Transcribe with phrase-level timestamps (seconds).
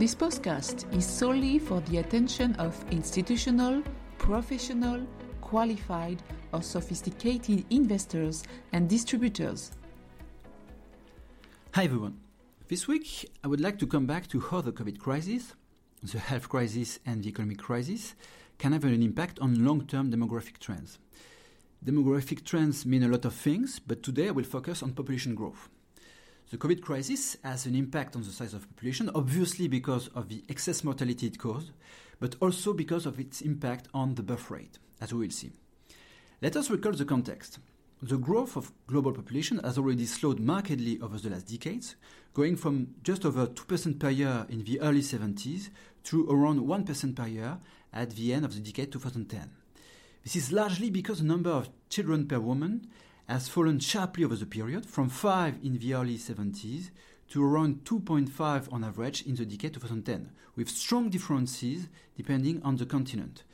[0.00, 3.82] This podcast is solely for the attention of institutional,
[4.16, 5.06] professional,
[5.42, 6.22] qualified,
[6.54, 8.42] or sophisticated investors
[8.72, 9.72] and distributors.
[11.74, 12.18] Hi everyone.
[12.68, 15.54] This week I would like to come back to how the COVID crisis,
[16.02, 18.14] the health crisis, and the economic crisis
[18.56, 20.98] can have an impact on long term demographic trends.
[21.84, 25.68] Demographic trends mean a lot of things, but today I will focus on population growth.
[26.50, 30.42] The COVID crisis has an impact on the size of population, obviously because of the
[30.48, 31.70] excess mortality it caused,
[32.18, 35.52] but also because of its impact on the birth rate, as we will see.
[36.42, 37.60] Let us recall the context.
[38.02, 41.94] The growth of global population has already slowed markedly over the last decades,
[42.34, 45.70] going from just over 2% per year in the early 70s
[46.02, 47.58] to around 1% per year
[47.92, 49.52] at the end of the decade 2010.
[50.24, 52.88] This is largely because the number of children per woman
[53.30, 56.90] has fallen sharply over the period from 5 in the early 70s
[57.28, 62.84] to around 2.5 on average in the decade 2010, with strong differences depending on the
[62.84, 63.44] continent.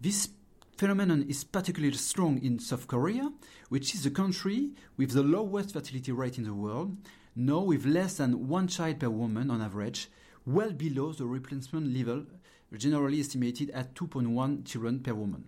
[0.00, 0.28] This
[0.76, 3.32] phenomenon is particularly strong in South Korea,
[3.68, 6.96] which is the country with the lowest fertility rate in the world,
[7.34, 10.08] now with less than one child per woman on average,
[10.46, 12.26] well below the replacement level
[12.76, 15.46] generally estimated at 2.1 children per woman.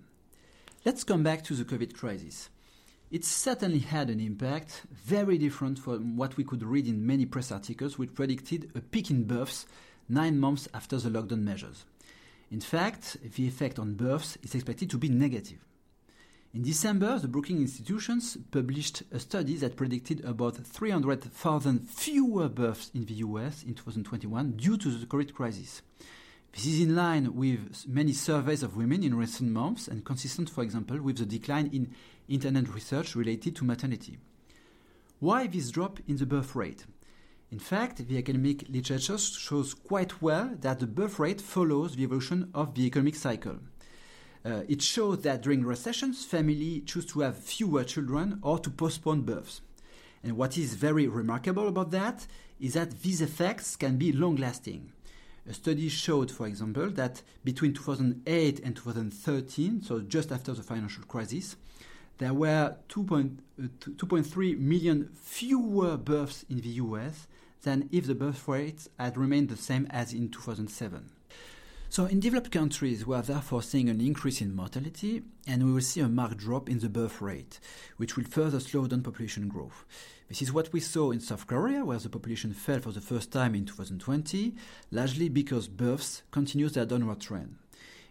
[0.84, 2.48] Let's come back to the COVID crisis.
[3.10, 7.50] It certainly had an impact, very different from what we could read in many press
[7.50, 9.64] articles which predicted a peak in births
[10.10, 11.86] nine months after the lockdown measures.
[12.50, 15.58] In fact, the effect on births is expected to be negative.
[16.52, 23.06] In December, the Brookings Institutions published a study that predicted about 300,000 fewer births in
[23.06, 25.80] the US in 2021 due to the COVID crisis.
[26.52, 30.62] This is in line with many surveys of women in recent months and consistent, for
[30.62, 31.94] example, with the decline in
[32.28, 34.18] internet research related to maternity.
[35.20, 36.84] Why this drop in the birth rate?
[37.50, 42.50] In fact, the academic literature shows quite well that the birth rate follows the evolution
[42.54, 43.58] of the economic cycle.
[44.44, 49.22] Uh, it shows that during recessions, families choose to have fewer children or to postpone
[49.22, 49.60] births.
[50.22, 52.26] And what is very remarkable about that
[52.60, 54.92] is that these effects can be long lasting.
[55.48, 61.04] A study showed, for example, that between 2008 and 2013, so just after the financial
[61.04, 61.56] crisis,
[62.18, 67.26] there were 2.3 uh, million fewer births in the US
[67.62, 71.10] than if the birth rates had remained the same as in 2007.
[71.90, 75.80] So in developed countries, we are therefore seeing an increase in mortality, and we will
[75.80, 77.58] see a marked drop in the birth rate,
[77.96, 79.86] which will further slow down population growth.
[80.28, 83.32] This is what we saw in South Korea, where the population fell for the first
[83.32, 84.54] time in 2020,
[84.90, 87.56] largely because births continued their downward trend.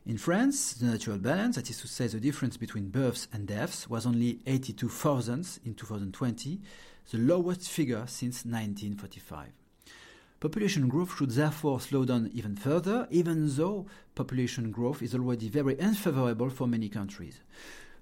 [0.08, 3.88] In France, the natural balance, that is to say the difference between births and deaths,
[3.88, 6.60] was only 82,000 in 2020,
[7.12, 9.50] the lowest figure since 1945.
[10.40, 15.80] Population growth should therefore slow down even further, even though population growth is already very
[15.80, 17.40] unfavorable for many countries.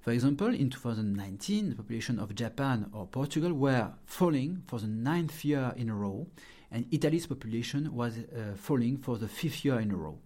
[0.01, 5.45] For example, in 2019, the population of Japan or Portugal were falling for the ninth
[5.45, 6.27] year in a row,
[6.71, 10.19] and Italy's population was uh, falling for the fifth year in a row.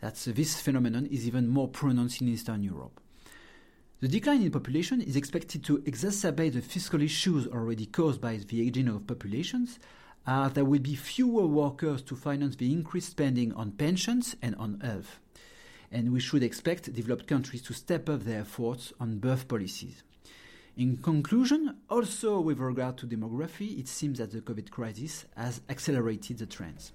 [0.00, 3.00] That's, uh, this phenomenon is even more pronounced in Eastern Europe.
[4.00, 8.66] The decline in population is expected to exacerbate the fiscal issues already caused by the
[8.66, 9.78] aging of populations,
[10.26, 14.80] uh, there will be fewer workers to finance the increased spending on pensions and on
[14.80, 15.18] health.
[15.90, 20.02] And we should expect developed countries to step up their efforts on birth policies.
[20.76, 26.38] In conclusion, also with regard to demography, it seems that the COVID crisis has accelerated
[26.38, 26.92] the trends.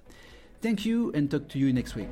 [0.61, 2.09] Thank you and talk to you next week.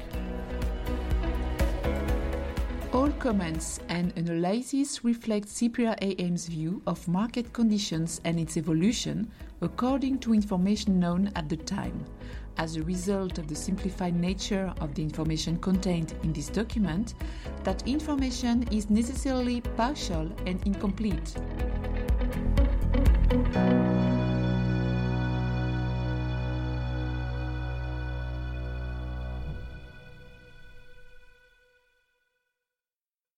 [2.94, 9.32] All comments and analyses reflect CPR AM's view of market conditions and its evolution
[9.62, 12.06] according to information known at the time.
[12.58, 17.16] As a result of the simplified nature of the information contained in this document,
[17.64, 21.36] that information is necessarily partial and incomplete.